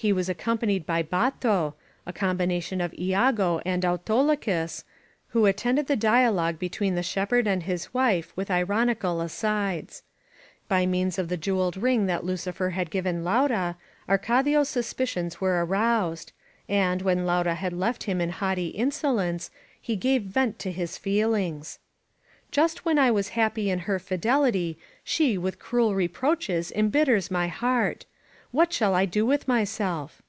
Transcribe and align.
He 0.00 0.12
was 0.12 0.28
accompanied 0.28 0.86
by 0.86 1.02
BatOy 1.02 1.74
a 2.06 2.12
com 2.12 2.38
bination 2.38 2.78
of 2.80 2.96
lago 2.96 3.60
and 3.66 3.82
AutolycuSy 3.82 4.84
who 5.30 5.44
attended 5.44 5.88
the 5.88 5.96
dia 5.96 6.30
logue 6.30 6.56
between 6.60 6.94
the 6.94 7.02
shepherd 7.02 7.48
and 7.48 7.64
his 7.64 7.92
wife 7.92 8.32
with 8.36 8.48
ironical 8.48 9.20
asides. 9.20 10.04
By 10.68 10.86
means 10.86 11.18
of 11.18 11.26
the 11.28 11.36
jeweled 11.36 11.76
ring 11.76 12.06
that 12.06 12.22
Lticifer 12.22 12.70
had 12.70 12.92
given 12.92 13.24
La/ura, 13.24 13.76
Arcadio^s 14.08 14.68
suspicions 14.68 15.40
were 15.40 15.64
aroused, 15.66 16.30
and, 16.68 17.02
when 17.02 17.26
Laura 17.26 17.56
had 17.56 17.72
left 17.72 18.04
him 18.04 18.20
in 18.20 18.30
haughty 18.30 18.68
insolence, 18.68 19.50
he 19.80 19.96
gave, 19.96 20.22
vent 20.22 20.60
to 20.60 20.70
his 20.70 20.96
feelings: 20.96 21.80
Just 22.52 22.84
when 22.84 23.00
I 23.00 23.10
was 23.10 23.30
happy 23.30 23.68
in 23.68 23.80
her 23.80 23.98
fidelity, 23.98 24.78
she 25.02 25.36
with 25.36 25.58
cruel 25.58 25.96
reproaches 25.96 26.70
embitters 26.70 27.32
my 27.32 27.48
heart! 27.48 28.06
What 28.50 28.72
shall 28.72 28.94
I 28.94 29.04
do 29.04 29.26
with 29.26 29.46
myself?" 29.46 30.22